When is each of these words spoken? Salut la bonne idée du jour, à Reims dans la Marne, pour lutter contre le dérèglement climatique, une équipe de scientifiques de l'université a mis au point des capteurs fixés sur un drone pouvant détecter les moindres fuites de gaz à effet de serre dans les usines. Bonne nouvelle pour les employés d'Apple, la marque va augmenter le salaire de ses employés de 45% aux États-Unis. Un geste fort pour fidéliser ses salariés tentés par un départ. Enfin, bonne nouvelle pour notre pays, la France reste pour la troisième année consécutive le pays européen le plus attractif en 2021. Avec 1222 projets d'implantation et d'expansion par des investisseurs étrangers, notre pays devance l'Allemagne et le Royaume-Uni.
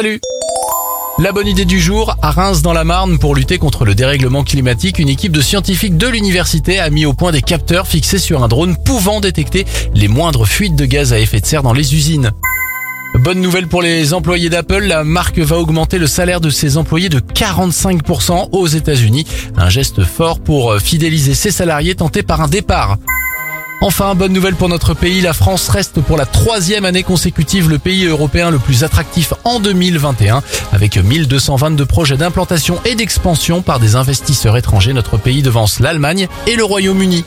Salut 0.00 0.20
la 1.18 1.32
bonne 1.32 1.46
idée 1.46 1.66
du 1.66 1.78
jour, 1.78 2.16
à 2.22 2.30
Reims 2.30 2.62
dans 2.62 2.72
la 2.72 2.84
Marne, 2.84 3.18
pour 3.18 3.34
lutter 3.34 3.58
contre 3.58 3.84
le 3.84 3.94
dérèglement 3.94 4.44
climatique, 4.44 4.98
une 4.98 5.10
équipe 5.10 5.32
de 5.32 5.42
scientifiques 5.42 5.98
de 5.98 6.06
l'université 6.06 6.78
a 6.78 6.88
mis 6.88 7.04
au 7.04 7.12
point 7.12 7.32
des 7.32 7.42
capteurs 7.42 7.86
fixés 7.86 8.16
sur 8.16 8.42
un 8.42 8.48
drone 8.48 8.78
pouvant 8.82 9.20
détecter 9.20 9.66
les 9.92 10.08
moindres 10.08 10.46
fuites 10.46 10.74
de 10.74 10.86
gaz 10.86 11.12
à 11.12 11.18
effet 11.18 11.40
de 11.40 11.44
serre 11.44 11.62
dans 11.62 11.74
les 11.74 11.94
usines. 11.94 12.30
Bonne 13.16 13.42
nouvelle 13.42 13.66
pour 13.66 13.82
les 13.82 14.14
employés 14.14 14.48
d'Apple, 14.48 14.84
la 14.84 15.04
marque 15.04 15.38
va 15.38 15.58
augmenter 15.58 15.98
le 15.98 16.06
salaire 16.06 16.40
de 16.40 16.48
ses 16.48 16.78
employés 16.78 17.10
de 17.10 17.20
45% 17.20 18.48
aux 18.52 18.66
États-Unis. 18.66 19.26
Un 19.58 19.68
geste 19.68 20.02
fort 20.04 20.40
pour 20.40 20.78
fidéliser 20.78 21.34
ses 21.34 21.50
salariés 21.50 21.94
tentés 21.94 22.22
par 22.22 22.40
un 22.40 22.48
départ. 22.48 22.96
Enfin, 23.82 24.14
bonne 24.14 24.34
nouvelle 24.34 24.56
pour 24.56 24.68
notre 24.68 24.92
pays, 24.92 25.22
la 25.22 25.32
France 25.32 25.70
reste 25.70 26.02
pour 26.02 26.18
la 26.18 26.26
troisième 26.26 26.84
année 26.84 27.02
consécutive 27.02 27.70
le 27.70 27.78
pays 27.78 28.04
européen 28.04 28.50
le 28.50 28.58
plus 28.58 28.84
attractif 28.84 29.32
en 29.44 29.58
2021. 29.58 30.42
Avec 30.72 30.98
1222 30.98 31.86
projets 31.86 32.18
d'implantation 32.18 32.78
et 32.84 32.94
d'expansion 32.94 33.62
par 33.62 33.80
des 33.80 33.96
investisseurs 33.96 34.58
étrangers, 34.58 34.92
notre 34.92 35.16
pays 35.16 35.40
devance 35.40 35.80
l'Allemagne 35.80 36.28
et 36.46 36.56
le 36.56 36.64
Royaume-Uni. 36.64 37.24